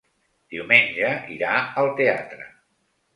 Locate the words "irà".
1.35-1.51